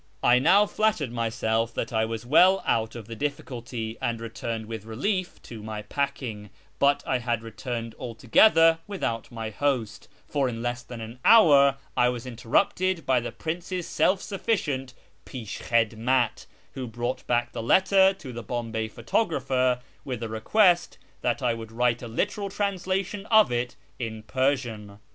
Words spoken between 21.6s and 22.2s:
write a